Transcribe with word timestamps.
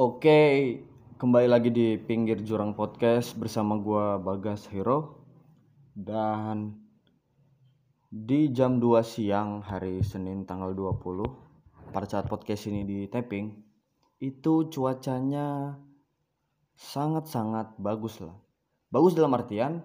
Oke, 0.00 0.80
kembali 1.20 1.44
lagi 1.44 1.68
di 1.68 2.00
pinggir 2.00 2.40
jurang 2.40 2.72
podcast 2.72 3.36
bersama 3.36 3.76
gua 3.76 4.16
Bagas 4.16 4.64
Hero 4.72 5.20
dan 5.92 6.72
di 8.08 8.48
jam 8.48 8.80
2 8.80 8.96
siang 9.04 9.60
hari 9.60 10.00
Senin 10.00 10.48
tanggal 10.48 10.72
20 10.72 11.92
pada 11.92 12.08
saat 12.08 12.32
podcast 12.32 12.72
ini 12.72 12.88
di 12.88 13.12
tapping 13.12 13.52
itu 14.24 14.72
cuacanya 14.72 15.76
sangat-sangat 16.80 17.76
bagus 17.76 18.24
lah. 18.24 18.40
Bagus 18.88 19.12
dalam 19.12 19.36
artian 19.36 19.84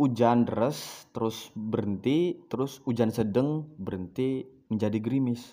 hujan 0.00 0.48
deras 0.48 1.04
terus 1.12 1.52
berhenti 1.52 2.48
terus 2.48 2.80
hujan 2.88 3.12
sedang 3.12 3.68
berhenti 3.76 4.48
menjadi 4.72 4.96
gerimis. 5.04 5.52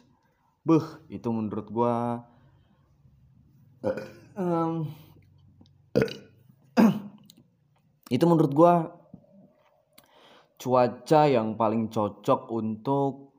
Beuh, 0.64 1.04
itu 1.12 1.28
menurut 1.28 1.68
gua 1.68 2.24
itu 8.16 8.26
menurut 8.28 8.52
gua 8.54 8.92
cuaca 10.62 11.26
yang 11.26 11.58
paling 11.58 11.90
cocok 11.90 12.54
untuk 12.54 13.34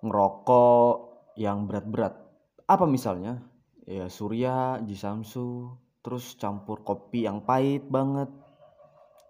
ngerokok 0.00 0.96
yang 1.36 1.68
berat-berat. 1.68 2.16
Apa 2.64 2.88
misalnya? 2.88 3.44
Ya 3.84 4.08
Surya, 4.08 4.80
Jisamsu, 4.86 5.76
terus 6.00 6.32
campur 6.40 6.80
kopi 6.80 7.28
yang 7.28 7.44
pahit 7.44 7.84
banget 7.90 8.30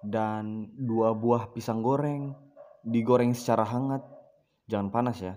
dan 0.06 0.70
dua 0.78 1.16
buah 1.16 1.50
pisang 1.50 1.82
goreng 1.82 2.36
digoreng 2.84 3.36
secara 3.36 3.64
hangat. 3.66 4.02
Jangan 4.70 4.88
panas 4.92 5.18
ya. 5.20 5.34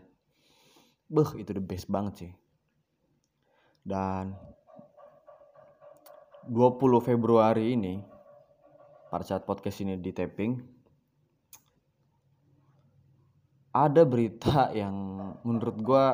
Beuh, 1.09 1.29
itu 1.37 1.51
the 1.51 1.63
best 1.63 1.89
banget 1.89 2.13
sih. 2.25 2.31
Dan 3.83 4.37
20 6.49 6.99
Februari 6.99 7.75
ini 7.75 8.03
pada 9.07 9.23
saat 9.23 9.45
podcast 9.45 9.79
ini 9.85 9.95
di 10.01 10.11
tapping 10.11 10.73
ada 13.73 14.05
berita 14.05 14.69
yang 14.81 14.93
menurut 15.41 15.77
gua 15.81 16.05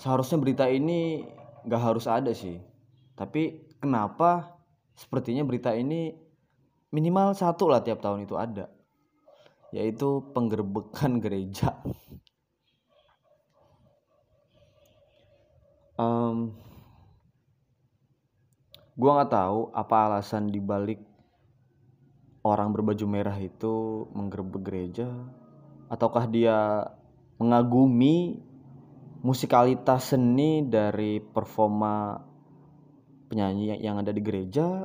seharusnya 0.00 0.40
berita 0.40 0.66
ini 0.70 1.28
nggak 1.68 1.82
harus 1.82 2.08
ada 2.08 2.32
sih. 2.32 2.56
Tapi 3.12 3.68
kenapa 3.76 4.56
sepertinya 4.96 5.44
berita 5.44 5.76
ini 5.76 6.16
minimal 6.90 7.36
satu 7.36 7.68
lah 7.68 7.84
tiap 7.84 8.00
tahun 8.00 8.24
itu 8.24 8.34
ada 8.34 8.72
yaitu 9.70 10.24
penggerbekan 10.34 11.18
gereja. 11.24 11.76
Um, 16.00 16.56
Gua 19.00 19.16
nggak 19.16 19.32
tahu 19.32 19.72
apa 19.72 19.96
alasan 20.12 20.52
dibalik 20.52 21.00
orang 22.44 22.68
berbaju 22.76 23.04
merah 23.08 23.36
itu 23.40 24.04
menggerebek 24.12 24.60
gereja 24.60 25.08
ataukah 25.88 26.28
dia 26.28 26.84
mengagumi 27.40 28.44
musikalitas 29.24 30.12
seni 30.12 30.64
dari 30.68 31.20
performa 31.20 32.20
penyanyi 33.32 33.80
yang 33.80 34.00
ada 34.00 34.12
di 34.12 34.20
gereja 34.20 34.84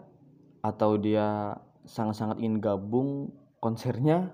atau 0.64 0.96
dia 0.96 1.56
sangat-sangat 1.84 2.40
ingin 2.40 2.64
gabung 2.64 3.36
konsernya 3.60 4.32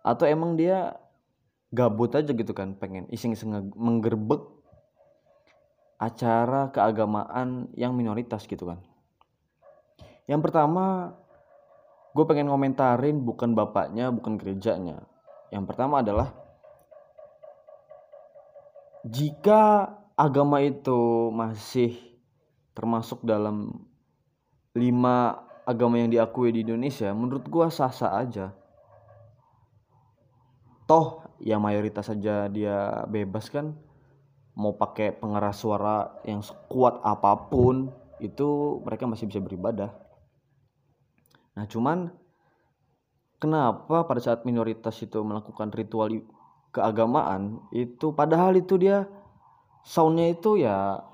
atau 0.00 0.24
emang 0.24 0.56
dia 0.56 0.96
gabut 1.72 2.12
aja 2.12 2.32
gitu 2.32 2.52
kan 2.52 2.76
pengen 2.76 3.08
iseng-iseng 3.08 3.72
menggerbek 3.76 4.44
acara 5.96 6.68
keagamaan 6.74 7.70
yang 7.78 7.94
minoritas 7.94 8.44
gitu 8.44 8.68
kan 8.68 8.82
yang 10.30 10.38
pertama, 10.38 11.16
gue 12.14 12.24
pengen 12.28 12.46
ngomentarin 12.52 13.18
bukan 13.18 13.56
bapaknya, 13.56 14.14
bukan 14.14 14.38
gerejanya. 14.38 15.02
Yang 15.50 15.64
pertama 15.68 16.00
adalah 16.00 16.30
jika 19.02 19.90
agama 20.14 20.62
itu 20.62 21.32
masih 21.34 21.98
termasuk 22.72 23.20
dalam 23.26 23.82
lima 24.72 25.42
agama 25.66 25.98
yang 25.98 26.08
diakui 26.08 26.54
di 26.54 26.62
Indonesia, 26.62 27.10
menurut 27.10 27.44
gue 27.50 27.66
sah-sah 27.68 28.22
aja. 28.22 28.54
Toh 30.86 31.22
ya 31.42 31.58
mayoritas 31.58 32.06
saja 32.06 32.46
dia 32.46 33.02
bebas 33.10 33.50
kan 33.50 33.74
mau 34.54 34.76
pakai 34.76 35.16
pengeras 35.16 35.64
suara 35.64 36.14
yang 36.22 36.44
sekuat 36.44 37.00
apa 37.02 37.48
pun 37.50 37.90
itu 38.22 38.78
mereka 38.84 39.08
masih 39.08 39.26
bisa 39.26 39.40
beribadah 39.42 40.01
Nah, 41.52 41.64
cuman 41.68 42.08
kenapa 43.36 44.06
pada 44.08 44.20
saat 44.22 44.46
minoritas 44.48 44.96
itu 45.02 45.20
melakukan 45.20 45.68
ritual 45.74 46.24
keagamaan 46.72 47.60
itu 47.74 48.16
padahal 48.16 48.56
itu 48.56 48.80
dia 48.80 49.04
soundnya 49.84 50.32
itu 50.32 50.62
ya 50.62 51.04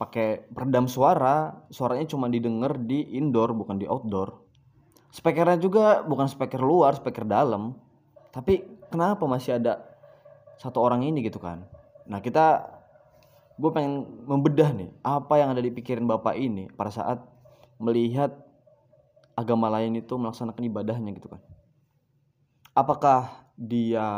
pakai 0.00 0.50
peredam 0.50 0.90
suara, 0.90 1.62
suaranya 1.70 2.10
cuma 2.10 2.26
didengar 2.26 2.74
di 2.74 3.06
indoor 3.14 3.54
bukan 3.54 3.78
di 3.78 3.86
outdoor. 3.86 4.34
Speakernya 5.12 5.60
juga 5.60 6.00
bukan 6.02 6.26
speaker 6.26 6.58
luar, 6.58 6.96
speaker 6.96 7.28
dalam. 7.28 7.76
Tapi 8.32 8.64
kenapa 8.88 9.28
masih 9.28 9.60
ada 9.60 9.84
satu 10.58 10.80
orang 10.80 11.04
ini 11.04 11.22
gitu 11.22 11.38
kan? 11.38 11.68
Nah 12.08 12.18
kita 12.18 12.66
gue 13.60 13.70
pengen 13.70 14.24
membedah 14.26 14.72
nih 14.74 14.90
apa 15.04 15.38
yang 15.38 15.52
ada 15.54 15.62
di 15.62 15.70
pikiran 15.70 16.08
bapak 16.08 16.34
ini 16.34 16.66
pada 16.72 16.90
saat 16.90 17.18
melihat 17.78 18.32
agama 19.34 19.72
lain 19.72 19.98
itu 19.98 20.14
melaksanakan 20.16 20.62
ibadahnya 20.68 21.10
gitu 21.16 21.32
kan. 21.32 21.40
Apakah 22.72 23.52
dia 23.56 24.08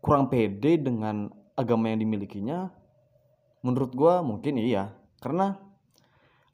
kurang 0.00 0.32
pede 0.32 0.80
dengan 0.80 1.28
agama 1.56 1.92
yang 1.92 2.00
dimilikinya? 2.00 2.72
Menurut 3.60 3.92
gue 3.92 4.14
mungkin 4.24 4.56
iya. 4.56 4.96
Karena 5.20 5.56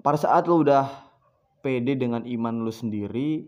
pada 0.03 0.19
saat 0.19 0.51
lo 0.51 0.63
udah 0.63 0.91
pede 1.63 1.99
dengan 1.99 2.23
iman 2.27 2.63
lo 2.63 2.71
sendiri 2.71 3.47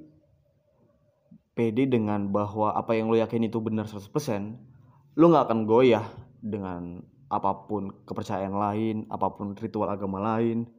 pede 1.59 1.91
dengan 1.91 2.31
bahwa 2.31 2.71
apa 2.71 2.95
yang 2.95 3.11
lo 3.11 3.19
yakin 3.19 3.51
itu 3.51 3.59
benar 3.59 3.91
100% 3.91 5.19
lo 5.19 5.25
nggak 5.27 5.51
akan 5.51 5.61
goyah 5.67 6.07
dengan 6.39 7.03
apa 7.29 7.67
pun 7.67 7.91
kepercayaan 8.07 8.55
lain 8.55 8.97
apa 9.11 9.27
pun 9.35 9.59
ritual 9.59 9.91
agama 9.91 10.23
lain 10.23 10.71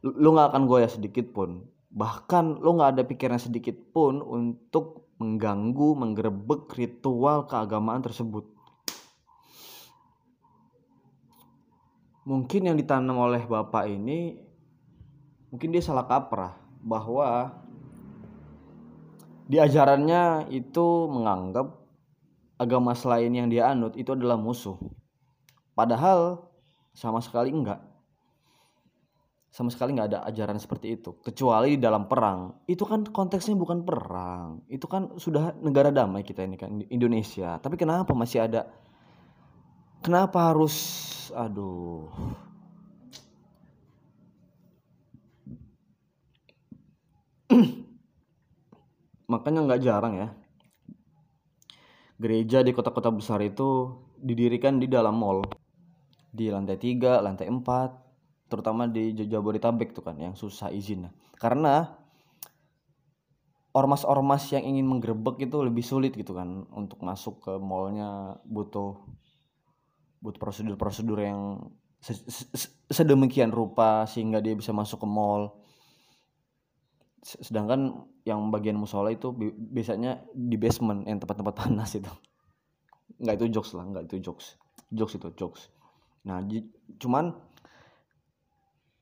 lu 0.00 0.28
nggak 0.32 0.52
akan 0.52 0.64
goyah 0.64 0.88
sedikit 0.88 1.28
pun. 1.32 1.68
Bahkan 1.92 2.64
lu 2.64 2.70
nggak 2.78 2.90
ada 2.96 3.02
pikiran 3.04 3.40
sedikit 3.40 3.76
pun 3.92 4.24
untuk 4.24 5.12
mengganggu 5.20 5.88
menggerebek 6.00 6.72
ritual 6.72 7.44
keagamaan 7.44 8.00
tersebut. 8.00 8.48
Mungkin 12.24 12.72
yang 12.72 12.76
ditanam 12.78 13.18
oleh 13.20 13.44
bapak 13.44 13.90
ini 13.90 14.40
mungkin 15.50 15.74
dia 15.74 15.82
salah 15.82 16.06
kaprah 16.06 16.56
bahwa 16.80 17.58
di 19.50 19.58
ajarannya 19.58 20.46
itu 20.54 21.10
menganggap 21.10 21.74
agama 22.54 22.94
selain 22.94 23.34
yang 23.34 23.50
dia 23.50 23.68
anut 23.68 23.98
itu 23.98 24.14
adalah 24.14 24.38
musuh. 24.38 24.78
Padahal 25.74 26.48
sama 26.94 27.18
sekali 27.18 27.50
enggak 27.50 27.89
sama 29.50 29.66
sekali 29.66 29.98
nggak 29.98 30.08
ada 30.14 30.22
ajaran 30.30 30.62
seperti 30.62 30.94
itu 30.94 31.18
kecuali 31.26 31.74
dalam 31.74 32.06
perang. 32.06 32.62
Itu 32.70 32.86
kan 32.86 33.02
konteksnya 33.02 33.58
bukan 33.58 33.82
perang. 33.82 34.62
Itu 34.70 34.86
kan 34.86 35.18
sudah 35.18 35.58
negara 35.58 35.90
damai 35.90 36.22
kita 36.22 36.46
ini 36.46 36.54
kan 36.54 36.70
Indonesia. 36.86 37.58
Tapi 37.58 37.74
kenapa 37.74 38.14
masih 38.14 38.46
ada? 38.46 38.70
Kenapa 40.00 40.54
harus 40.54 40.74
aduh. 41.34 42.06
Makanya 49.30 49.66
nggak 49.66 49.82
jarang 49.82 50.14
ya 50.14 50.30
gereja 52.20 52.60
di 52.60 52.76
kota-kota 52.76 53.08
besar 53.08 53.40
itu 53.40 53.96
didirikan 54.20 54.76
di 54.76 54.84
dalam 54.84 55.16
mall. 55.16 55.40
Di 56.30 56.52
lantai 56.52 56.76
3, 56.76 57.24
lantai 57.24 57.48
4 57.48 58.09
terutama 58.50 58.90
di 58.90 59.14
Jabodetabek 59.14 59.94
tuh 59.94 60.02
kan 60.02 60.18
yang 60.18 60.34
susah 60.34 60.74
izin. 60.74 61.06
Karena 61.38 62.00
ormas-ormas 63.70 64.50
yang 64.50 64.66
ingin 64.66 64.86
menggerebek 64.90 65.46
itu 65.46 65.56
lebih 65.62 65.84
sulit 65.86 66.10
gitu 66.18 66.34
kan 66.34 66.66
untuk 66.74 66.98
masuk 67.06 67.38
ke 67.38 67.52
mallnya 67.62 68.42
butuh 68.42 68.98
butuh 70.20 70.40
prosedur-prosedur 70.42 71.18
yang 71.22 71.40
sedemikian 72.90 73.54
rupa 73.54 74.04
sehingga 74.10 74.42
dia 74.42 74.56
bisa 74.56 74.74
masuk 74.74 75.04
ke 75.04 75.08
mall. 75.08 75.62
Sedangkan 77.20 78.08
yang 78.24 78.48
bagian 78.48 78.76
musola 78.76 79.12
itu 79.12 79.32
biasanya 79.72 80.24
di 80.32 80.56
basement 80.56 81.04
yang 81.06 81.20
tempat-tempat 81.20 81.54
panas 81.64 81.94
itu. 81.94 82.10
Nggak 83.20 83.34
itu 83.38 83.46
jokes 83.60 83.70
lah 83.76 83.84
nggak 83.86 84.04
itu 84.10 84.16
jokes. 84.32 84.56
Jokes 84.90 85.14
itu 85.20 85.28
jokes. 85.38 85.62
Nah 86.26 86.42
cuman 87.00 87.36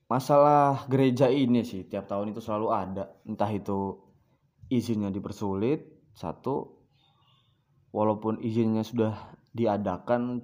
masalah 0.09 0.89
gereja 0.89 1.29
ini 1.29 1.61
sih 1.61 1.85
tiap 1.85 2.09
tahun 2.09 2.33
itu 2.33 2.41
selalu 2.41 2.67
ada. 2.73 3.05
Entah 3.29 3.47
itu 3.53 4.01
izinnya 4.73 5.13
dipersulit 5.13 5.85
satu 6.17 6.73
walaupun 7.93 8.41
izinnya 8.41 8.81
sudah 8.81 9.13
diadakan 9.53 10.41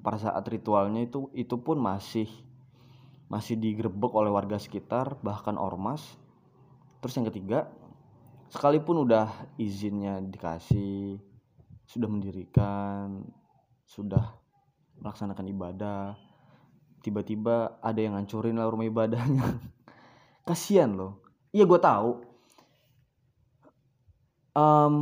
pada 0.00 0.16
saat 0.16 0.44
ritualnya 0.48 1.04
itu 1.04 1.28
itu 1.36 1.60
pun 1.60 1.76
masih 1.76 2.26
masih 3.28 3.60
digerebek 3.60 4.10
oleh 4.16 4.32
warga 4.32 4.56
sekitar 4.56 5.20
bahkan 5.20 5.60
ormas. 5.60 6.16
Terus 7.04 7.20
yang 7.20 7.28
ketiga 7.28 7.68
sekalipun 8.48 9.04
udah 9.04 9.28
izinnya 9.60 10.18
dikasih 10.24 11.20
sudah 11.84 12.08
mendirikan 12.08 13.28
sudah 13.84 14.40
melaksanakan 15.00 15.46
ibadah 15.50 16.29
tiba-tiba 17.00 17.80
ada 17.80 17.98
yang 18.00 18.16
ngancurin 18.16 18.56
lah 18.56 18.68
rumah 18.68 18.88
ibadahnya. 18.88 19.44
Kasihan 20.48 20.92
loh. 20.92 21.24
Iya 21.50 21.64
gue 21.66 21.80
tahu. 21.80 22.10
Um, 24.54 24.94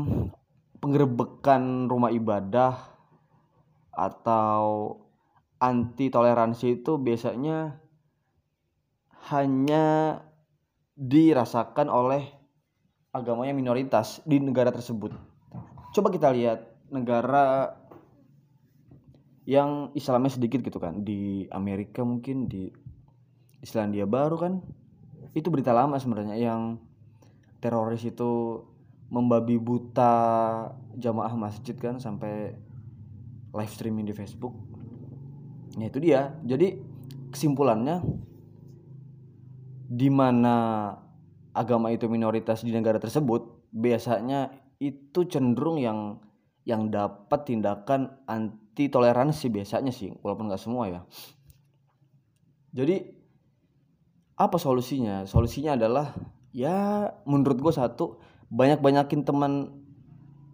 penggerebekan 0.79 1.91
rumah 1.91 2.15
ibadah 2.15 2.79
atau 3.91 4.95
anti 5.59 6.07
toleransi 6.07 6.79
itu 6.81 7.03
biasanya 7.03 7.83
hanya 9.35 10.19
dirasakan 10.95 11.91
oleh 11.91 12.23
agamanya 13.11 13.55
minoritas 13.55 14.23
di 14.23 14.39
negara 14.39 14.71
tersebut. 14.71 15.11
Coba 15.91 16.09
kita 16.15 16.31
lihat 16.31 16.63
negara 16.95 17.75
yang 19.49 19.97
Islamnya 19.97 20.37
sedikit 20.37 20.61
gitu 20.61 20.77
kan 20.77 21.09
di 21.09 21.49
Amerika 21.49 22.05
mungkin 22.05 22.53
di 22.53 22.69
Islandia 23.65 24.05
Baru 24.05 24.37
kan 24.37 24.61
itu 25.33 25.49
berita 25.49 25.73
lama 25.73 25.97
sebenarnya 25.97 26.37
yang 26.37 26.77
teroris 27.65 28.05
itu 28.05 28.61
membabi 29.09 29.57
buta 29.57 30.13
jamaah 31.01 31.33
masjid 31.33 31.73
kan 31.81 31.97
sampai 31.97 32.61
live 33.57 33.73
streaming 33.73 34.05
di 34.05 34.13
Facebook. 34.13 34.53
Nah 35.81 35.89
itu 35.89 35.97
dia. 35.97 36.37
Jadi 36.45 36.77
kesimpulannya 37.33 38.05
di 39.89 40.13
mana 40.13 40.93
agama 41.57 41.89
itu 41.89 42.05
minoritas 42.13 42.61
di 42.61 42.69
negara 42.69 43.01
tersebut 43.01 43.73
biasanya 43.73 44.53
itu 44.77 45.25
cenderung 45.25 45.81
yang 45.81 46.21
yang 46.69 46.93
dapat 46.93 47.49
tindakan 47.49 48.13
anti 48.29 48.68
toleransi 48.87 49.51
biasanya 49.51 49.91
sih 49.91 50.15
walaupun 50.23 50.47
nggak 50.47 50.63
semua 50.63 50.87
ya. 50.87 51.01
Jadi 52.71 53.03
apa 54.39 54.55
solusinya? 54.55 55.27
Solusinya 55.27 55.75
adalah 55.75 56.15
ya 56.55 57.11
menurut 57.27 57.59
gue 57.59 57.75
satu 57.75 58.23
banyak 58.47 58.79
banyakin 58.79 59.27
teman 59.27 59.83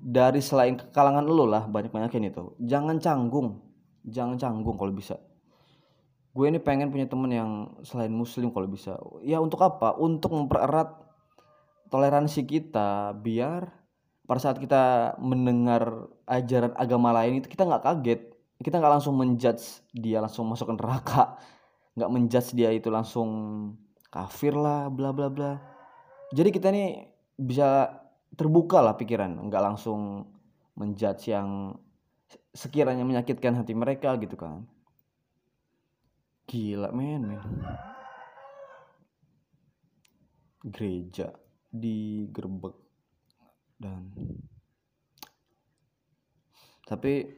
dari 0.01 0.41
selain 0.41 0.81
kalangan 0.93 1.29
lo 1.29 1.45
lah 1.45 1.69
banyak 1.69 1.93
banyakin 1.93 2.33
itu. 2.33 2.57
Jangan 2.65 2.97
canggung. 3.05 3.61
Jangan 4.09 4.41
canggung 4.41 4.81
kalau 4.81 4.97
bisa. 4.97 5.21
Gue 6.33 6.49
ini 6.49 6.59
pengen 6.59 6.89
punya 6.89 7.07
temen 7.07 7.31
yang 7.31 7.51
selain 7.85 8.11
muslim 8.11 8.49
kalau 8.51 8.67
bisa. 8.67 8.97
Ya 9.21 9.39
untuk 9.45 9.61
apa? 9.61 9.93
Untuk 10.01 10.33
mempererat 10.33 11.05
toleransi 11.93 12.43
kita 12.49 13.15
biar 13.21 13.84
pada 14.25 14.41
saat 14.41 14.57
kita 14.57 15.15
mendengar 15.21 16.09
ajaran 16.25 16.73
agama 16.81 17.13
lain 17.13 17.45
itu 17.45 17.49
kita 17.49 17.69
nggak 17.69 17.85
kaget. 17.85 18.21
Kita 18.61 18.81
nggak 18.81 18.95
langsung 19.01 19.15
menjudge 19.21 19.85
dia 19.93 20.25
langsung 20.25 20.49
masuk 20.49 20.73
neraka. 20.73 21.37
Nggak 21.93 22.11
menjudge 22.11 22.51
dia 22.57 22.73
itu 22.73 22.89
langsung 22.89 23.29
kafir 24.09 24.57
lah 24.57 24.89
bla 24.89 25.13
bla 25.13 25.29
bla. 25.29 25.61
Jadi 26.33 26.49
kita 26.49 26.73
nih 26.73 27.05
bisa 27.37 28.01
terbuka 28.35 28.81
lah 28.81 28.97
pikiran 28.97 29.45
nggak 29.47 29.63
langsung 29.63 30.25
menjudge 30.75 31.31
yang 31.31 31.77
sekiranya 32.55 33.05
menyakitkan 33.05 33.55
hati 33.61 33.77
mereka 33.77 34.17
gitu 34.17 34.41
kan. 34.41 34.65
Gila 36.49 36.91
men, 36.97 37.29
men. 37.29 37.45
Gereja 40.65 41.29
digerebek 41.69 42.85
dan 43.85 44.09
tapi 46.89 47.29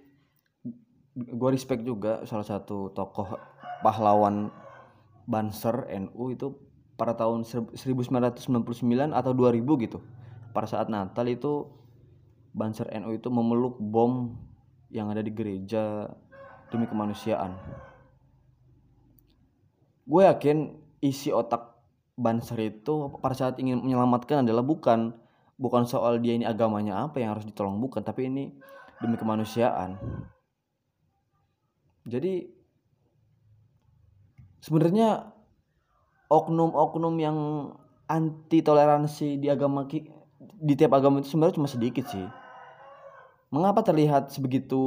gue 1.17 1.51
respect 1.51 1.83
juga 1.83 2.23
salah 2.23 2.47
satu 2.47 2.95
tokoh 2.95 3.35
pahlawan 3.83 4.55
Banser 5.27 5.91
NU 5.91 6.31
itu 6.31 6.55
pada 6.95 7.19
tahun 7.19 7.43
1999 7.43 9.11
atau 9.11 9.33
2000 9.35 9.83
gitu. 9.83 9.99
Pada 10.55 10.71
saat 10.71 10.87
Natal 10.87 11.27
itu 11.27 11.67
Banser 12.55 12.87
NU 13.03 13.11
itu 13.11 13.27
memeluk 13.27 13.75
bom 13.83 14.39
yang 14.89 15.11
ada 15.11 15.19
di 15.21 15.35
gereja 15.35 16.07
demi 16.71 16.87
kemanusiaan. 16.87 17.59
Gue 20.07 20.23
yakin 20.31 20.79
isi 21.03 21.35
otak 21.35 21.75
Banser 22.15 22.71
itu 22.71 23.19
pada 23.19 23.35
saat 23.35 23.59
ingin 23.59 23.83
menyelamatkan 23.83 24.47
adalah 24.47 24.63
bukan 24.63 25.13
bukan 25.57 25.89
soal 25.89 26.21
dia 26.21 26.37
ini 26.37 26.45
agamanya 26.45 27.09
apa 27.09 27.21
yang 27.21 27.33
harus 27.33 27.49
ditolong 27.49 27.81
bukan 27.81 28.05
tapi 28.05 28.29
ini 28.29 28.53
demi 29.01 29.17
kemanusiaan. 29.17 29.97
Jadi 32.07 32.47
sebenarnya 34.63 35.33
oknum-oknum 36.31 37.15
yang 37.19 37.39
anti 38.07 38.63
toleransi 38.63 39.43
di 39.43 39.51
agama 39.51 39.89
di 40.39 40.75
tiap 40.79 40.95
agama 40.95 41.19
itu 41.19 41.35
sebenarnya 41.35 41.57
cuma 41.59 41.69
sedikit 41.69 42.07
sih. 42.07 42.27
Mengapa 43.51 43.83
terlihat 43.83 44.31
sebegitu 44.31 44.79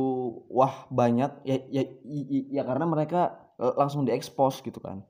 wah 0.48 0.88
banyak? 0.92 1.32
Ya 1.44 1.58
ya 1.68 1.84
ya, 2.06 2.62
ya 2.62 2.64
karena 2.64 2.86
mereka 2.88 3.52
langsung 3.58 4.08
diekspos 4.08 4.64
gitu 4.64 4.80
kan. 4.80 5.04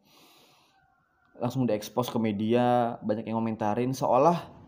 Langsung 1.38 1.70
diekspos 1.70 2.10
ke 2.10 2.18
media 2.18 2.98
banyak 3.06 3.30
yang 3.30 3.38
komentarin 3.38 3.94
seolah 3.94 4.59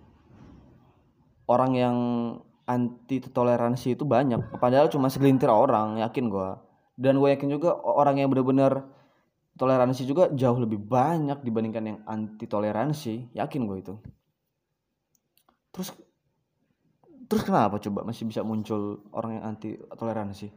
orang 1.51 1.71
yang 1.75 1.97
anti 2.63 3.19
toleransi 3.19 3.99
itu 3.99 4.07
banyak. 4.07 4.55
Padahal 4.55 4.87
cuma 4.87 5.11
segelintir 5.11 5.51
orang 5.51 5.99
yakin 5.99 6.31
gue 6.31 6.49
dan 6.95 7.19
gue 7.19 7.29
yakin 7.33 7.49
juga 7.51 7.75
orang 7.81 8.23
yang 8.23 8.31
benar-benar 8.31 8.87
toleransi 9.59 10.07
juga 10.07 10.31
jauh 10.31 10.59
lebih 10.61 10.79
banyak 10.79 11.43
dibandingkan 11.43 11.83
yang 11.83 11.99
anti 12.07 12.47
toleransi. 12.47 13.35
Yakin 13.35 13.61
gue 13.67 13.77
itu. 13.83 13.95
Terus 15.75 15.89
terus 17.27 17.43
kenapa 17.47 17.79
coba 17.79 18.07
masih 18.07 18.27
bisa 18.27 18.43
muncul 18.43 19.03
orang 19.11 19.39
yang 19.39 19.45
anti 19.55 19.75
toleransi? 19.75 20.47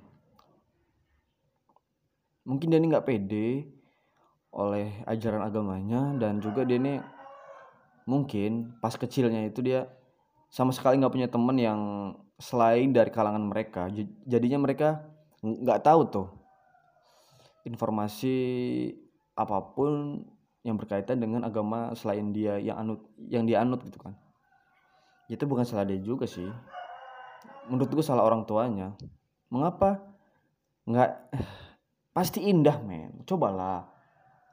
Mungkin 2.45 2.69
dia 2.69 2.79
ini 2.79 2.93
nggak 2.93 3.07
pede 3.09 3.65
oleh 4.55 5.03
ajaran 5.11 5.43
agamanya 5.43 6.15
dan 6.15 6.39
juga 6.39 6.63
dia 6.63 6.79
ini 6.79 7.01
mungkin 8.07 8.79
pas 8.79 8.95
kecilnya 8.95 9.49
itu 9.49 9.65
dia 9.65 9.89
sama 10.55 10.71
sekali 10.71 11.03
nggak 11.03 11.11
punya 11.11 11.27
temen 11.27 11.59
yang 11.59 11.81
selain 12.39 12.95
dari 12.95 13.11
kalangan 13.11 13.43
mereka. 13.43 13.91
Jadinya 14.23 14.63
mereka 14.63 15.03
nggak 15.43 15.83
tahu 15.83 16.01
tuh 16.07 16.29
informasi 17.67 18.37
apa 19.35 19.59
pun 19.75 20.23
yang 20.63 20.79
berkaitan 20.79 21.19
dengan 21.19 21.43
agama 21.43 21.91
selain 21.99 22.31
dia 22.31 22.63
yang 22.63 22.79
anut 22.79 23.03
yang 23.19 23.43
dia 23.43 23.67
anut 23.67 23.83
gitu 23.83 23.99
kan. 23.99 24.15
Itu 25.27 25.43
bukan 25.51 25.67
salah 25.67 25.91
dia 25.91 25.99
juga 25.99 26.31
sih. 26.31 26.47
Menurut 27.67 27.91
gue 27.91 28.05
salah 28.07 28.23
orang 28.23 28.47
tuanya. 28.47 28.95
Mengapa? 29.51 30.07
Nggak 30.87 31.35
pasti 32.17 32.47
indah 32.47 32.79
men. 32.79 33.27
Cobalah. 33.27 33.91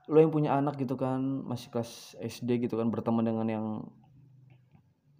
Lo 0.09 0.17
yang 0.17 0.33
punya 0.33 0.57
anak 0.57 0.81
gitu 0.81 0.97
kan 0.97 1.21
masih 1.45 1.69
kelas 1.69 2.17
SD 2.17 2.65
gitu 2.65 2.81
kan 2.81 2.89
berteman 2.89 3.21
dengan 3.21 3.45
yang 3.45 3.65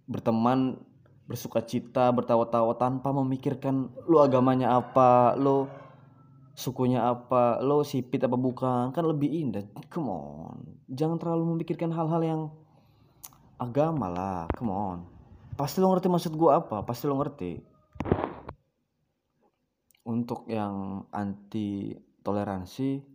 berteman 0.06 0.78
bersuka 1.26 1.62
cita 1.62 2.10
bertawa-tawa 2.10 2.76
tanpa 2.76 3.14
memikirkan 3.14 3.88
lo 4.10 4.20
agamanya 4.20 4.76
apa 4.76 5.38
lo 5.38 5.70
sukunya 6.52 7.08
apa 7.08 7.62
lo 7.64 7.80
sipit 7.86 8.20
apa 8.22 8.36
bukan. 8.36 8.92
Kan 8.92 9.04
lebih 9.08 9.30
indah. 9.32 9.64
Come 9.88 10.10
on. 10.12 10.56
Jangan 10.92 11.16
terlalu 11.16 11.56
memikirkan 11.56 11.90
hal-hal 11.94 12.22
yang 12.22 12.42
agama 13.56 14.12
lah. 14.12 14.40
Come 14.52 14.72
on. 14.72 14.98
Pasti 15.56 15.80
lo 15.80 15.88
ngerti 15.92 16.08
maksud 16.12 16.32
gua 16.36 16.60
apa? 16.60 16.84
Pasti 16.84 17.08
lo 17.08 17.16
ngerti. 17.16 17.52
Untuk 20.02 20.50
yang 20.50 21.06
anti 21.14 21.94
toleransi 22.26 23.12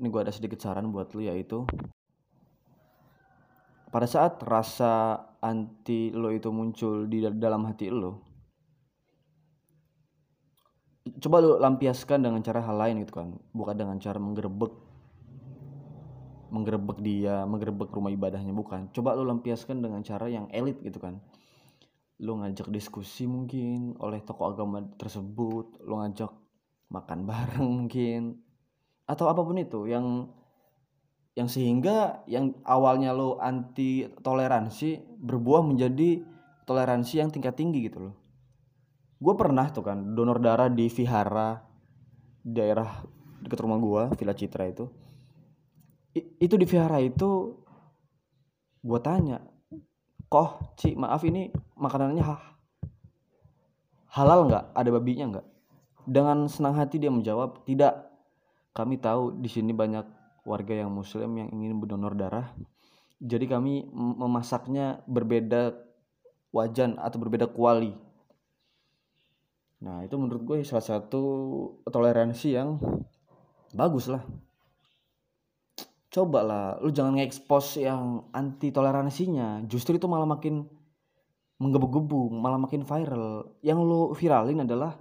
ini 0.00 0.08
gue 0.08 0.20
ada 0.24 0.32
sedikit 0.32 0.56
saran 0.56 0.88
buat 0.88 1.12
lu 1.12 1.28
yaitu 1.28 1.68
pada 3.92 4.08
saat 4.08 4.40
rasa 4.40 5.20
anti 5.40 6.12
lo 6.12 6.28
itu 6.32 6.52
muncul 6.52 7.08
di 7.08 7.24
dalam 7.24 7.64
hati 7.68 7.88
lo? 7.88 8.24
Coba 11.20 11.40
lo 11.40 11.56
lampiaskan 11.56 12.22
dengan 12.24 12.40
cara 12.44 12.60
hal 12.64 12.76
lain 12.76 13.02
gitu 13.04 13.12
kan. 13.16 13.28
Bukan 13.56 13.74
dengan 13.76 13.96
cara 14.00 14.20
menggerebek 14.20 14.72
menggerebek 16.50 16.98
dia 17.00 17.46
menggerebek 17.46 17.88
rumah 17.94 18.12
ibadahnya. 18.12 18.52
Bukan. 18.52 18.90
Coba 18.92 19.14
lu 19.16 19.24
lampiaskan 19.24 19.80
dengan 19.80 20.02
cara 20.02 20.26
yang 20.26 20.50
elit 20.50 20.82
gitu 20.82 20.98
kan. 21.00 21.22
Lu 22.20 22.36
ngajak 22.36 22.68
diskusi 22.68 23.24
mungkin 23.24 23.96
oleh 24.02 24.20
tokoh 24.20 24.52
agama 24.52 24.84
tersebut. 24.98 25.80
Lu 25.86 26.02
ngajak 26.02 26.30
makan 26.90 27.24
bareng 27.24 27.64
mungkin. 27.64 28.42
Atau 29.08 29.30
apa 29.30 29.40
pun 29.40 29.56
itu 29.56 29.88
yang 29.88 30.30
yang 31.38 31.46
sehingga 31.46 32.26
yang 32.26 32.58
awalnya 32.66 33.14
lo 33.14 33.38
anti 33.38 34.04
toleransi 34.20 35.09
berbuah 35.20 35.60
menjadi 35.60 36.24
toleransi 36.64 37.20
yang 37.20 37.28
tingkat 37.28 37.54
tinggi 37.60 37.86
gitu 37.86 38.08
loh. 38.08 38.14
Gue 39.20 39.36
pernah 39.36 39.68
tuh 39.68 39.84
kan 39.84 40.16
donor 40.16 40.40
darah 40.40 40.72
di 40.72 40.88
vihara 40.88 41.60
daerah 42.40 43.04
dekat 43.44 43.60
rumah 43.60 43.76
gue 43.76 44.02
Villa 44.16 44.32
Citra 44.32 44.64
itu. 44.64 44.88
I, 46.16 46.40
itu 46.40 46.56
di 46.56 46.64
vihara 46.64 46.98
itu 46.98 47.60
gue 48.80 49.00
tanya 49.04 49.44
koh 50.32 50.72
Ci 50.80 50.96
maaf 50.96 51.20
ini 51.28 51.52
makanannya 51.76 52.24
ha 52.24 52.36
halal 54.16 54.48
nggak? 54.48 54.72
Ada 54.72 54.88
babinya 54.88 55.24
nggak? 55.36 55.46
Dengan 56.08 56.48
senang 56.48 56.80
hati 56.80 56.96
dia 56.96 57.12
menjawab 57.12 57.62
tidak. 57.68 58.08
Kami 58.72 58.96
tahu 59.02 59.36
di 59.36 59.50
sini 59.50 59.74
banyak 59.74 60.06
warga 60.46 60.74
yang 60.80 60.94
muslim 60.94 61.36
yang 61.36 61.50
ingin 61.52 61.76
berdonor 61.76 62.16
darah 62.16 62.54
jadi 63.20 63.44
kami 63.44 63.84
memasaknya 63.92 65.04
berbeda 65.04 65.76
wajan 66.56 66.96
atau 66.96 67.20
berbeda 67.20 67.52
kuali. 67.52 67.92
Nah 69.84 70.04
itu 70.04 70.16
menurut 70.16 70.42
gue 70.44 70.58
salah 70.64 70.84
satu 70.84 71.22
toleransi 71.84 72.48
yang 72.56 72.80
bagus 73.76 74.08
lah. 74.08 74.24
Coba 76.10 76.40
lah 76.42 76.66
lu 76.82 76.90
jangan 76.90 77.20
nge-expose 77.20 77.86
yang 77.86 78.26
anti 78.34 78.74
toleransinya 78.74 79.62
justru 79.68 80.00
itu 80.00 80.10
malah 80.10 80.26
makin 80.26 80.66
menggebu-gebu 81.60 82.32
malah 82.32 82.56
makin 82.56 82.88
viral. 82.88 83.52
Yang 83.60 83.78
lu 83.84 84.00
viralin 84.16 84.64
adalah 84.64 84.96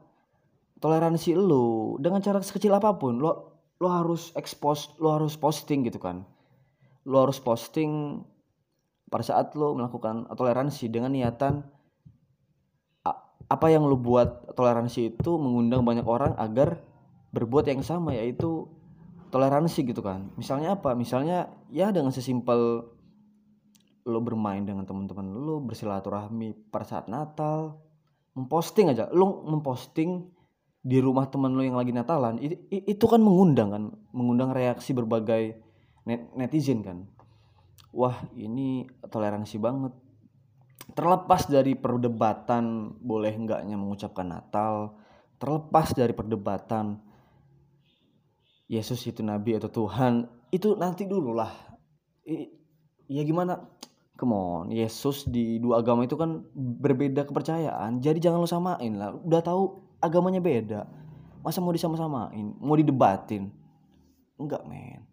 toleransi 0.84 1.40
lu 1.40 1.96
dengan 2.04 2.20
cara 2.20 2.44
sekecil 2.44 2.76
apa 2.76 3.00
pun. 3.00 3.16
Lo 3.16 3.32
lo 3.80 3.88
harus 3.88 4.36
expose 4.36 4.92
lo 5.00 5.16
harus 5.16 5.40
posting 5.40 5.88
gitu 5.88 6.04
kan 6.04 6.28
lo 7.08 7.28
harus 7.28 7.40
posting 7.40 8.24
pada 9.10 9.26
saat 9.26 9.56
lo 9.56 9.74
melakukan 9.74 10.28
toleransi 10.34 10.92
dengan 10.92 11.14
niatan 11.14 11.66
apa 13.50 13.66
yang 13.74 13.90
lo 13.90 13.98
buat 13.98 14.54
toleransi 14.54 15.18
itu 15.18 15.32
mengundang 15.42 15.82
banyak 15.82 16.06
orang 16.06 16.38
agar 16.38 16.78
berbuat 17.34 17.66
yang 17.66 17.82
sama 17.82 18.14
yaitu 18.14 18.70
toleransi 19.34 19.90
gitu 19.90 20.06
kan. 20.06 20.30
Misalnya 20.38 20.78
apa? 20.78 20.94
Misalnya 20.94 21.50
ya 21.74 21.90
dengan 21.90 22.14
sesimpel 22.14 22.86
lo 24.06 24.20
bermain 24.22 24.62
dengan 24.66 24.86
teman-teman 24.86 25.34
lo 25.34 25.62
bersilaturahmi 25.66 26.70
pada 26.70 26.86
saat 26.86 27.06
Natal 27.10 27.78
memposting 28.38 28.94
aja. 28.94 29.10
Lo 29.10 29.42
memposting 29.46 30.30
di 30.80 30.98
rumah 31.02 31.26
teman 31.28 31.58
lo 31.58 31.66
yang 31.66 31.76
lagi 31.76 31.92
Natalan 31.92 32.40
itu, 32.40 33.06
kan 33.10 33.20
mengundang 33.20 33.70
kan 33.74 33.84
mengundang 34.16 34.56
reaksi 34.56 34.96
berbagai 34.96 35.60
net, 36.10 36.34
netizen 36.34 36.82
kan. 36.82 37.06
Wah 37.94 38.18
ini 38.34 38.90
toleransi 39.06 39.62
banget. 39.62 39.94
Terlepas 40.98 41.46
dari 41.46 41.78
perdebatan 41.78 42.98
boleh 42.98 43.30
enggaknya 43.38 43.78
mengucapkan 43.78 44.26
Natal 44.26 44.98
terlepas 45.40 45.96
dari 45.96 46.12
perdebatan 46.12 47.00
Yesus 48.70 49.02
itu 49.10 49.26
nabi 49.26 49.58
atau 49.58 49.72
Tuhan 49.72 50.28
itu 50.54 50.78
nanti 50.78 51.10
dulu 51.10 51.34
lah. 51.34 51.50
Ya 53.10 53.24
gimana? 53.26 53.66
Come 54.20 54.36
on 54.36 54.68
Yesus 54.70 55.26
di 55.26 55.58
dua 55.58 55.82
agama 55.82 56.06
itu 56.06 56.20
kan 56.20 56.44
berbeda 56.54 57.26
kepercayaan. 57.26 58.04
Jadi 58.04 58.20
jangan 58.22 58.44
lo 58.44 58.46
samain 58.46 58.94
lah. 59.00 59.16
Udah 59.16 59.42
tahu 59.42 59.80
agamanya 60.04 60.44
beda. 60.44 60.86
Masa 61.42 61.64
mau 61.64 61.74
disama-samain? 61.74 62.54
Mau 62.60 62.76
didebatin? 62.76 63.50
Enggak 64.38 64.68
men 64.68 65.09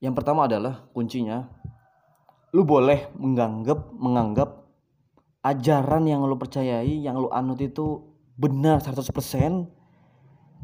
yang 0.00 0.16
pertama 0.16 0.48
adalah 0.48 0.88
kuncinya 0.96 1.48
lu 2.50 2.66
boleh 2.66 3.12
menganggap 3.14 3.94
menganggap 3.94 4.66
ajaran 5.46 6.04
yang 6.08 6.26
lu 6.26 6.34
percayai 6.36 7.04
yang 7.04 7.16
lu 7.16 7.30
anut 7.30 7.62
itu 7.62 8.02
benar 8.34 8.82
100% 8.82 9.06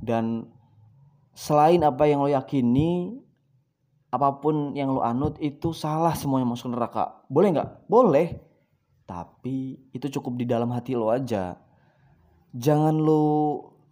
dan 0.02 0.48
selain 1.36 1.80
apa 1.84 2.08
yang 2.08 2.24
lo 2.24 2.28
yakini 2.32 3.20
apa 4.10 4.40
pun 4.40 4.72
yang 4.72 4.96
lo 4.96 5.04
anut 5.04 5.36
itu 5.44 5.76
salah 5.76 6.16
semuanya 6.16 6.48
masuk 6.48 6.72
neraka. 6.72 7.20
Boleh 7.28 7.52
nggak? 7.52 7.70
Boleh. 7.90 8.40
Tapi 9.04 9.76
itu 9.92 10.06
cukup 10.08 10.40
di 10.40 10.48
dalam 10.48 10.72
hati 10.72 10.96
lo 10.96 11.12
aja. 11.12 11.60
Jangan 12.56 12.96
lo 12.96 13.24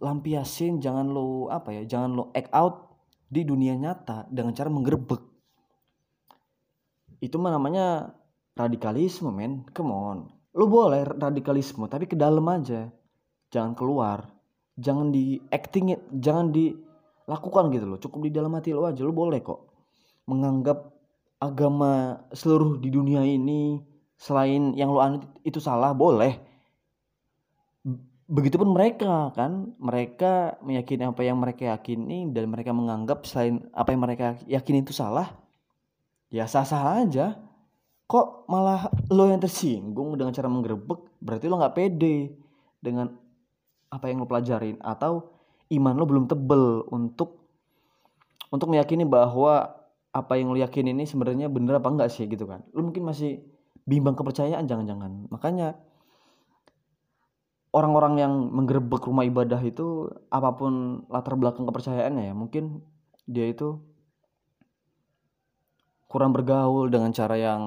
lampiasin 0.01 0.83
jangan 0.83 1.07
lo 1.07 1.47
apa 1.47 1.71
ya 1.71 1.83
jangan 1.87 2.11
lo 2.13 2.23
act 2.35 2.51
out 2.51 2.93
di 3.25 3.47
dunia 3.47 3.73
nyata 3.79 4.27
dengan 4.27 4.51
cara 4.51 4.67
menggerebek 4.67 5.34
itu 7.19 7.35
mah 7.39 7.55
namanya 7.55 8.15
radikalisme 8.55 9.29
men. 9.29 9.67
Come 9.75 9.91
on. 9.91 10.17
Lo 10.55 10.65
boleh 10.71 11.03
radikalisme 11.03 11.85
tapi 11.91 12.07
ke 12.07 12.15
dalam 12.15 12.43
aja. 12.47 12.87
Jangan 13.51 13.75
keluar. 13.75 14.27
Jangan 14.75 15.11
di 15.11 15.39
acting 15.51 15.95
jangan 16.19 16.51
dilakukan 16.51 17.71
gitu 17.75 17.85
loh. 17.85 17.99
Cukup 17.99 18.19
di 18.27 18.31
dalam 18.31 18.55
hati 18.55 18.71
lo 18.71 18.87
aja. 18.87 19.03
Lo 19.03 19.11
boleh 19.11 19.43
kok 19.43 19.61
menganggap 20.25 20.89
agama 21.37 22.23
seluruh 22.33 22.81
di 22.81 22.89
dunia 22.89 23.21
ini 23.21 23.77
selain 24.15 24.73
yang 24.73 24.95
lo 24.95 25.03
anut 25.03 25.27
itu 25.43 25.59
salah 25.59 25.91
boleh. 25.91 26.39
Begitupun 28.25 28.73
mereka 28.73 29.29
kan? 29.37 29.77
Mereka 29.77 30.63
meyakini 30.65 31.05
apa 31.05 31.21
yang 31.21 31.37
mereka 31.37 31.77
yakini 31.77 32.25
dan 32.33 32.49
mereka 32.49 32.73
menganggap 32.73 33.21
selain 33.29 33.61
apa 33.69 33.93
yang 33.93 34.01
mereka 34.01 34.27
yakini 34.49 34.81
itu 34.81 34.97
salah 34.97 35.44
ya 36.35 36.43
sah-sah 36.51 36.99
aja. 36.99 37.39
Kok 38.05 38.45
malah 38.51 38.91
lo 39.09 39.31
yang 39.31 39.39
tersinggung 39.41 40.13
dengan 40.19 40.35
cara 40.35 40.51
menggerebek? 40.51 40.99
Berarti 41.23 41.47
lo 41.47 41.57
nggak 41.57 41.73
pede 41.73 42.35
dengan 42.83 43.09
apa 43.89 44.11
yang 44.11 44.21
lo 44.21 44.27
pelajarin. 44.27 44.77
Atau 44.83 45.31
iman 45.71 45.95
lo 45.95 46.03
belum 46.05 46.27
tebel 46.27 46.83
untuk 46.91 47.39
untuk 48.51 48.67
meyakini 48.69 49.07
bahwa 49.07 49.73
apa 50.13 50.37
yang 50.37 50.53
lo 50.53 50.59
yakin 50.59 50.91
ini 50.91 51.07
sebenarnya 51.07 51.49
bener 51.49 51.79
apa 51.79 51.89
enggak 51.89 52.11
sih 52.13 52.27
gitu 52.27 52.45
kan. 52.45 52.61
Lo 52.75 52.85
mungkin 52.85 53.07
masih 53.07 53.41
bimbang 53.87 54.13
kepercayaan 54.13 54.69
jangan-jangan. 54.69 55.31
Makanya 55.33 55.73
orang-orang 57.75 58.13
yang 58.21 58.33
menggerebek 58.53 59.03
rumah 59.03 59.27
ibadah 59.27 59.59
itu 59.65 60.07
apa 60.31 60.55
pun 60.55 61.03
latar 61.11 61.35
belakang 61.35 61.67
kepercayaannya 61.67 62.31
ya 62.31 62.33
mungkin 62.37 62.79
dia 63.27 63.51
itu 63.51 63.83
kurang 66.15 66.31
bergaul 66.31 66.87
dengan 66.87 67.11
cara 67.11 67.35
yang 67.35 67.63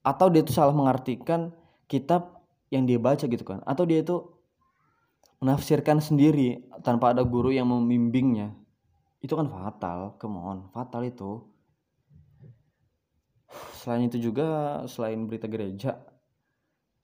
atau 0.00 0.32
dia 0.32 0.40
itu 0.40 0.48
salah 0.48 0.72
mengartikan 0.72 1.52
kitab 1.84 2.40
yang 2.72 2.88
dia 2.88 2.96
baca 2.96 3.28
gitu 3.28 3.44
kan. 3.44 3.60
Atau 3.68 3.84
dia 3.84 4.00
itu 4.00 4.32
menafsirkan 5.44 6.00
sendiri 6.00 6.64
tanpa 6.80 7.12
ada 7.12 7.20
guru 7.20 7.52
yang 7.52 7.68
membimbingnya. 7.68 8.56
Itu 9.20 9.36
kan 9.36 9.52
fatal 9.52 10.16
come 10.16 10.40
on 10.40 10.72
fatal 10.72 11.04
itu. 11.04 11.44
Selain 13.76 14.08
itu 14.08 14.24
juga 14.24 14.80
selain 14.88 15.28
berita 15.28 15.44
gereja 15.44 16.00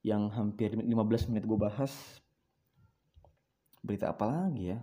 yang 0.01 0.33
hampir 0.33 0.73
15 0.73 0.89
menit 1.29 1.45
gue 1.45 1.59
bahas 1.61 1.93
berita 3.85 4.09
apa 4.09 4.25
lagi 4.25 4.73
ya? 4.73 4.81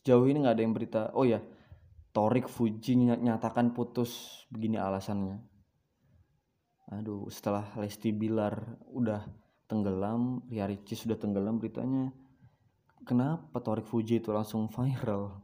Sejauh 0.00 0.24
ini 0.24 0.40
nggak 0.40 0.56
ada 0.56 0.64
yang 0.64 0.72
berita 0.72 1.12
oh 1.12 1.28
ya 1.28 1.44
Torik 2.14 2.46
Fuji 2.46 2.94
nyatakan 2.94 3.74
putus 3.74 4.46
begini 4.46 4.78
alasannya. 4.78 5.42
Aduh 6.94 7.26
setelah 7.26 7.74
Lesti 7.74 8.14
Bilar 8.14 8.54
udah 8.86 9.26
tenggelam 9.66 10.46
Ria 10.46 10.70
Ricis 10.70 11.02
sudah 11.02 11.18
tenggelam 11.18 11.58
beritanya 11.58 12.14
kenapa 13.02 13.58
Torik 13.58 13.90
Fuji 13.90 14.22
itu 14.22 14.30
langsung 14.30 14.70
viral? 14.70 15.42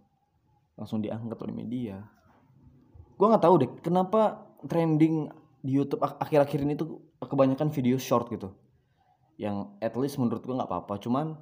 Langsung 0.78 1.02
diangkat 1.02 1.42
oleh 1.42 1.54
media? 1.58 2.06
Gue 3.18 3.26
nggak 3.26 3.42
tahu 3.42 3.54
deh 3.66 3.70
kenapa 3.82 4.46
trending 4.70 5.26
di 5.66 5.74
YouTube 5.74 6.06
akhir-akhir 6.06 6.62
ini 6.62 6.78
tuh 6.78 7.02
kebanyakan 7.18 7.74
video 7.74 7.98
short 7.98 8.30
gitu? 8.30 8.54
Yang 9.42 9.74
at 9.82 9.98
least 9.98 10.22
menurut 10.22 10.46
gue 10.46 10.54
nggak 10.54 10.70
apa-apa 10.70 11.02
cuman 11.02 11.34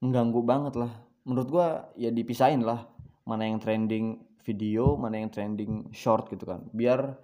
mengganggu 0.00 0.40
banget 0.40 0.74
lah. 0.80 1.04
Menurut 1.28 1.48
gue 1.52 1.66
ya 2.00 2.08
dipisahin 2.08 2.64
lah 2.64 2.95
mana 3.26 3.44
yang 3.50 3.58
trending 3.58 4.22
video 4.46 4.94
mana 4.94 5.18
yang 5.18 5.30
trending 5.34 5.90
short 5.90 6.30
gitu 6.30 6.46
kan. 6.46 6.62
Biar 6.70 7.18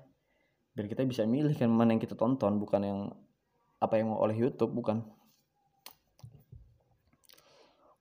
biar 0.75 0.87
kita 0.91 1.07
bisa 1.07 1.23
milih 1.23 1.55
kan 1.55 1.71
mana 1.71 1.95
yang 1.95 2.03
kita 2.03 2.19
tonton 2.19 2.59
bukan 2.59 2.83
yang 2.83 3.01
apa 3.79 4.03
yang 4.03 4.11
mau 4.11 4.19
oleh 4.19 4.35
YouTube 4.35 4.75
bukan. 4.75 5.07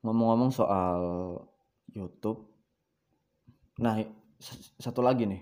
Ngomong-ngomong 0.01 0.49
soal 0.49 0.99
YouTube 1.93 2.49
nah 3.77 4.01
satu 4.81 5.05
lagi 5.05 5.29
nih. 5.29 5.41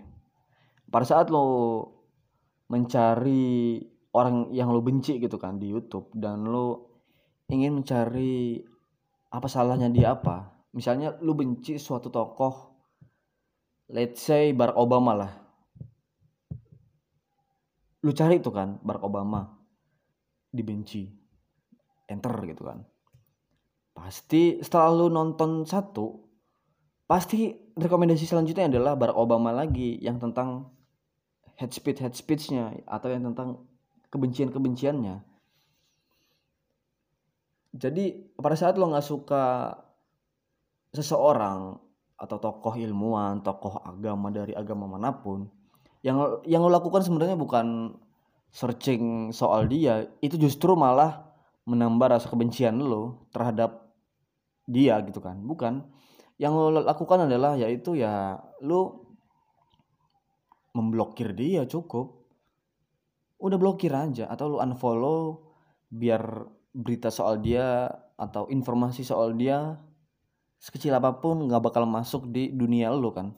Pada 0.92 1.08
saat 1.08 1.32
lo 1.32 1.48
mencari 2.68 3.80
orang 4.12 4.51
yang 4.51 4.75
lo 4.75 4.84
benci 4.84 5.18
gitu 5.22 5.39
kan 5.39 5.56
di 5.56 5.72
YouTube 5.72 6.12
dan 6.12 6.44
lo 6.44 6.92
ingin 7.50 7.82
mencari 7.82 8.62
apa 9.30 9.48
salahnya 9.50 9.89
dia 9.89 10.18
apa 10.18 10.59
misalnya 10.73 11.17
lo 11.21 11.33
benci 11.33 11.77
suatu 11.81 12.13
tokoh 12.13 12.69
let's 13.89 14.21
say 14.21 14.53
Barack 14.53 14.77
Obama 14.77 15.13
lah. 15.17 15.33
Lu 18.05 18.13
cari 18.13 18.39
itu 18.39 18.53
kan 18.53 18.77
Barack 18.85 19.03
Obama 19.03 19.49
dibenci 20.49 21.09
enter 22.05 22.33
gitu 22.45 22.63
kan. 22.65 22.85
Pasti 23.93 24.61
setelah 24.61 24.93
lu 24.95 25.11
nonton 25.11 25.65
satu 25.65 26.29
pasti 27.09 27.49
rekomendasi 27.73 28.29
selanjutnya 28.29 28.69
adalah 28.69 28.93
Barack 28.93 29.17
Obama 29.17 29.49
lagi 29.49 29.97
yang 29.97 30.21
tentang 30.21 30.69
head 31.57 31.73
speech 31.73 31.99
head 31.99 32.13
speechnya 32.13 32.71
atau 32.85 33.09
yang 33.09 33.25
tentang 33.33 33.65
kebencian 34.13 34.53
kebenciannya 34.53 35.21
jadi 37.75 38.05
pada 38.38 38.57
saat 38.57 38.77
lo 38.77 38.89
nggak 38.89 39.05
suka 39.05 39.73
seseorang 40.93 41.77
atau 42.19 42.38
tokoh 42.41 42.75
ilmuwan 42.75 43.39
tokoh 43.46 43.79
agama 43.86 44.27
dari 44.34 44.51
agama 44.51 44.89
mana 44.89 45.15
pun 45.15 45.48
yang 46.03 46.43
yang 46.48 46.63
lo 46.63 46.72
lakukan 46.72 47.03
sebenarnya 47.03 47.36
bukan 47.36 47.96
searching 48.50 49.29
soal 49.29 49.69
dia 49.69 50.10
itu 50.24 50.39
justru 50.39 50.74
malah 50.74 51.29
menambah 51.69 52.17
rasa 52.17 52.27
kebencian 52.31 52.81
lo 52.81 53.29
terhadap 53.29 53.93
dia 54.65 55.01
gitu 55.05 55.22
kan. 55.22 55.38
Bukan. 55.41 55.86
Yang 56.41 56.53
lo 56.55 56.81
lakukan 56.81 57.29
adalah 57.29 57.58
yaitu 57.60 58.00
ya 58.00 58.41
lo 58.65 59.05
memblokir 60.74 61.38
dia 61.38 61.65
cukup. 61.69 62.25
Udah 63.39 63.58
blokir 63.62 63.93
aja 63.93 64.27
atau 64.27 64.55
lo 64.55 64.58
unfollow 64.60 65.46
biar 65.89 66.22
berita 66.74 67.10
soal 67.10 67.41
dia 67.41 67.89
atau 68.15 68.46
informasi 68.51 69.01
soal 69.01 69.34
dia 69.36 69.79
sekecil 70.60 70.92
apa 70.94 71.18
pun 71.24 71.48
nggak 71.48 71.63
bakal 71.63 71.88
masuk 71.88 72.28
di 72.30 72.51
dunia 72.51 72.92
lo 72.92 73.10
kan 73.16 73.32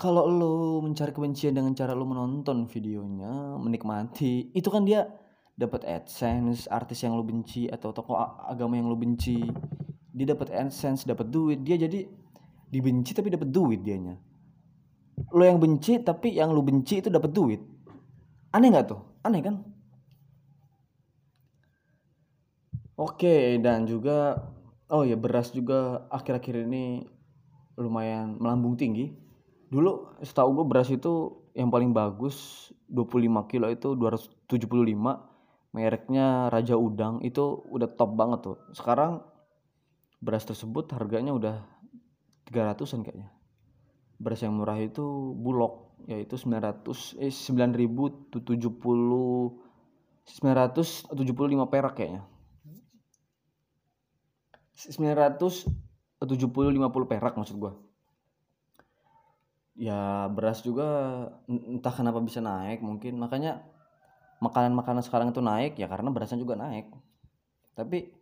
kalau 0.00 0.24
lo 0.24 0.80
mencari 0.80 1.12
kebencian 1.12 1.52
dengan 1.52 1.76
cara 1.76 1.92
lo 1.92 2.08
menonton 2.08 2.64
videonya, 2.64 3.60
menikmati, 3.60 4.48
itu 4.56 4.72
kan 4.72 4.88
dia 4.88 5.04
dapat 5.52 5.84
AdSense, 5.84 6.72
artis 6.72 7.04
yang 7.04 7.12
lo 7.12 7.20
benci 7.20 7.68
atau 7.68 7.92
tokoh 7.92 8.16
agama 8.48 8.80
yang 8.80 8.88
lo 8.88 8.96
benci. 8.96 9.44
Dia 10.16 10.32
dapat 10.32 10.56
AdSense, 10.56 11.04
dapat 11.04 11.28
duit, 11.28 11.60
dia 11.60 11.76
jadi 11.76 12.08
dibenci 12.72 13.12
tapi 13.12 13.28
dapat 13.28 13.52
duit 13.52 13.84
dianya. 13.84 14.16
Lo 15.36 15.44
yang 15.44 15.60
benci 15.60 16.00
tapi 16.00 16.32
yang 16.32 16.56
lo 16.56 16.64
benci 16.64 17.04
itu 17.04 17.12
dapat 17.12 17.28
duit. 17.36 17.60
Aneh 18.56 18.72
nggak 18.72 18.86
tuh? 18.88 19.00
Aneh 19.20 19.44
kan? 19.44 19.60
Oke, 22.96 23.60
dan 23.60 23.84
juga 23.84 24.48
oh 24.90 25.06
ya 25.06 25.14
beras 25.14 25.54
juga 25.54 26.04
akhir-akhir 26.10 26.66
ini 26.66 27.06
lumayan 27.78 28.36
melambung 28.36 28.74
tinggi. 28.74 29.14
Dulu 29.70 30.18
setahu 30.20 30.60
gue 30.60 30.66
beras 30.66 30.90
itu 30.90 31.46
yang 31.54 31.70
paling 31.70 31.94
bagus 31.94 32.68
25 32.90 33.50
kilo 33.50 33.70
itu 33.70 33.94
275 33.94 34.66
mereknya 35.70 36.50
Raja 36.50 36.74
Udang. 36.74 37.22
Itu 37.22 37.62
udah 37.70 37.86
top 37.94 38.18
banget 38.18 38.38
tuh. 38.42 38.58
Sekarang 38.74 39.22
beras 40.18 40.42
tersebut 40.44 40.90
harganya 40.92 41.32
udah 41.32 41.62
300an 42.50 43.06
kayaknya. 43.06 43.30
Beras 44.20 44.42
yang 44.42 44.58
murah 44.58 44.76
itu 44.76 45.32
bulog 45.38 45.94
yaitu 46.10 46.34
900 46.34 47.16
eh 47.22 47.30
9070 47.30 48.42
975 50.30 51.72
perak 51.72 51.94
kayaknya 51.96 52.24
970 54.88 55.68
50 56.72 57.10
perak 57.10 57.36
maksud 57.36 57.56
gua. 57.60 57.76
Ya 59.76 60.28
beras 60.32 60.64
juga 60.64 60.88
entah 61.48 61.92
kenapa 61.92 62.20
bisa 62.24 62.40
naik 62.40 62.80
mungkin. 62.80 63.20
Makanya 63.20 63.60
makanan-makanan 64.40 65.04
sekarang 65.04 65.28
itu 65.32 65.44
naik 65.44 65.76
ya 65.76 65.84
karena 65.84 66.08
berasnya 66.08 66.40
juga 66.40 66.56
naik. 66.56 66.88
Tapi 67.76 68.12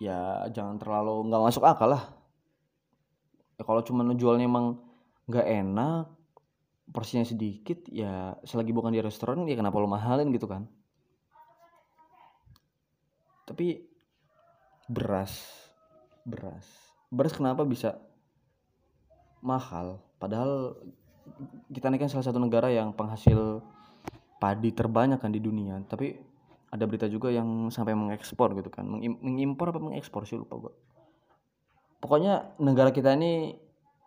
ya 0.00 0.48
jangan 0.52 0.80
terlalu 0.80 1.28
nggak 1.28 1.44
masuk 1.52 1.64
akal 1.68 1.92
lah. 1.92 2.04
Ya 3.60 3.62
kalau 3.68 3.84
cuma 3.84 4.02
jualnya 4.16 4.48
emang 4.48 4.80
nggak 5.28 5.46
enak 5.46 6.04
porsinya 6.92 7.24
sedikit 7.24 7.88
ya 7.88 8.36
selagi 8.44 8.76
bukan 8.76 8.92
di 8.92 9.00
restoran 9.00 9.48
ya 9.48 9.56
kenapa 9.56 9.80
lo 9.80 9.88
mahalin 9.88 10.28
gitu 10.32 10.44
kan? 10.44 10.68
Tapi 13.48 13.93
beras. 14.88 15.32
Beras. 16.24 16.66
Beras 17.08 17.32
kenapa 17.36 17.62
bisa 17.64 18.00
mahal? 19.44 20.00
Padahal 20.20 20.76
kita 21.72 21.88
ini 21.92 21.98
kan 22.00 22.08
salah 22.08 22.24
satu 22.24 22.40
negara 22.40 22.68
yang 22.68 22.92
penghasil 22.92 23.60
padi 24.40 24.72
terbanyak 24.72 25.20
kan 25.20 25.32
di 25.32 25.40
dunia. 25.40 25.80
Tapi 25.84 26.16
ada 26.74 26.84
berita 26.90 27.06
juga 27.06 27.30
yang 27.30 27.70
sampai 27.70 27.94
mengekspor 27.94 28.56
gitu 28.58 28.68
kan. 28.72 28.84
Mengimpor 28.98 29.70
apa 29.70 29.80
mengekspor 29.80 30.26
sih? 30.26 30.36
Lupa 30.36 30.58
gua. 30.58 30.72
Pokoknya 32.02 32.56
negara 32.60 32.92
kita 32.92 33.16
ini 33.16 33.56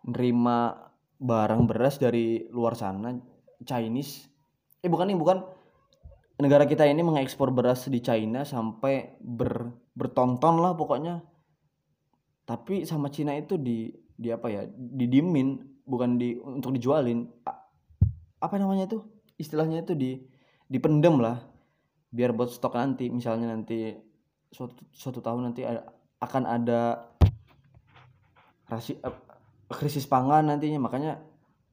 nerima 0.06 0.78
barang 1.18 1.66
beras 1.66 1.98
dari 1.98 2.46
luar 2.54 2.78
sana 2.78 3.18
Chinese. 3.66 4.30
Eh 4.86 4.90
bukan 4.92 5.10
nih 5.10 5.18
bukan 5.18 5.57
negara 6.38 6.70
kita 6.70 6.86
ini 6.86 7.02
mengekspor 7.02 7.50
beras 7.50 7.90
di 7.90 7.98
China 7.98 8.46
sampai 8.46 9.18
ber 9.22 9.74
bertonton 9.98 10.62
lah 10.62 10.78
pokoknya. 10.78 11.26
Tapi 12.48 12.86
sama 12.86 13.10
Cina 13.10 13.34
itu 13.34 13.58
di 13.58 13.90
di 14.18 14.30
apa 14.30 14.48
ya 14.50 14.64
didimin 14.74 15.82
bukan 15.84 16.22
di 16.22 16.38
untuk 16.38 16.78
dijualin. 16.78 17.26
Apa 18.38 18.56
namanya 18.62 18.86
tuh 18.86 19.02
istilahnya 19.42 19.82
itu 19.82 19.98
di 19.98 20.22
dipendem 20.70 21.18
lah 21.18 21.42
biar 22.14 22.38
buat 22.38 22.54
stok 22.54 22.78
nanti. 22.78 23.10
Misalnya 23.10 23.50
nanti 23.50 23.98
suatu 24.54 24.86
suatu 24.94 25.20
tahun 25.20 25.52
nanti 25.52 25.66
ada, 25.66 25.90
akan 26.22 26.44
ada 26.46 26.82
rasi 28.70 28.94
uh, 29.02 29.18
krisis 29.74 30.06
pangan 30.06 30.54
nantinya. 30.54 30.86
Makanya 30.86 31.18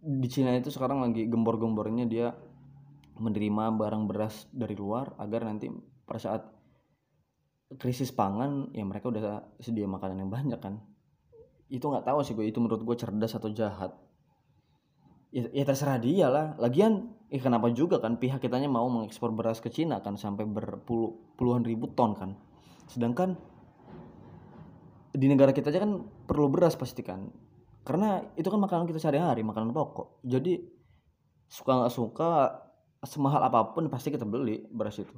di 0.01 0.29
Cina 0.33 0.57
itu 0.57 0.73
sekarang 0.73 1.05
lagi 1.05 1.29
gembor-gembornya 1.29 2.09
dia 2.09 2.33
menerima 3.15 3.75
barang 3.79 4.05
beras 4.11 4.51
dari 4.51 4.75
luar 4.75 5.15
agar 5.23 5.47
nanti 5.47 5.71
pada 6.05 6.21
saat 6.21 6.43
krisis 7.75 8.15
pangan 8.15 8.71
ya 8.71 8.87
mereka 8.87 9.11
udah 9.11 9.55
sedia 9.59 9.87
makanan 9.87 10.27
yang 10.27 10.31
banyak 10.31 10.61
kan. 10.61 10.83
Itu 11.71 11.91
nggak 11.91 12.07
tahu 12.07 12.23
sih 12.23 12.35
gue 12.39 12.47
itu 12.47 12.59
menurut 12.63 12.83
gue 12.83 12.97
cerdas 12.99 13.35
atau 13.35 13.51
jahat. 13.51 13.95
Ya, 15.35 15.51
ya 15.51 15.65
terserah 15.67 15.99
dia 15.99 16.31
lah. 16.31 16.55
Lagian 16.63 17.11
eh 17.27 17.43
kenapa 17.43 17.67
juga 17.75 17.99
kan 17.99 18.23
pihak 18.23 18.39
kitanya 18.39 18.71
mau 18.71 18.87
mengekspor 18.87 19.35
beras 19.35 19.59
ke 19.59 19.73
Cina 19.73 19.99
kan 19.99 20.15
sampai 20.15 20.47
berpuluh 20.47 21.35
puluhan 21.35 21.67
ribu 21.67 21.91
ton 21.91 22.15
kan. 22.15 22.39
Sedangkan 22.87 23.35
di 25.15 25.27
negara 25.31 25.51
kita 25.51 25.71
aja 25.71 25.83
kan 25.83 26.07
perlu 26.27 26.51
beras 26.51 26.79
pasti 26.79 27.03
kan. 27.03 27.27
Karena 27.83 28.23
itu 28.39 28.47
kan 28.47 28.61
makanan 28.63 28.87
kita 28.87 29.03
sehari-hari 29.03 29.43
makanan 29.43 29.75
pokok. 29.75 30.23
Jadi 30.23 30.63
suka 31.51 31.83
nggak 31.83 31.93
suka 31.93 32.31
semahal 33.05 33.41
apa 33.45 33.73
pun 33.73 33.87
pasti 33.93 34.13
kita 34.13 34.25
beli 34.25 34.65
beras 34.69 35.01
itu. 35.01 35.13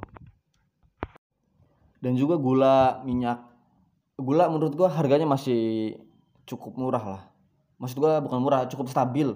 Dan 2.02 2.14
juga 2.14 2.36
gula 2.36 3.02
minyak. 3.02 3.42
Gula 4.16 4.48
menurut 4.48 4.74
gua 4.76 4.88
harganya 4.92 5.26
masih 5.26 5.94
cukup 6.46 6.78
murah 6.78 7.04
lah. 7.04 7.22
Maksud 7.76 7.98
gue 8.00 8.12
bukan 8.24 8.40
murah 8.40 8.64
cukup 8.70 8.88
stabil. 8.88 9.28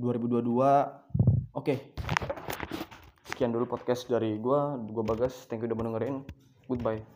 2022 0.00 0.42
oke. 1.54 1.74
Sekian 3.30 3.54
dulu 3.54 3.70
podcast 3.70 4.10
dari 4.10 4.34
gue 4.40 4.60
gue 4.90 5.04
bagas. 5.06 5.46
Thank 5.46 5.62
you 5.62 5.70
udah 5.70 5.78
mendengarin 5.78 6.26
goodbye 6.66 7.13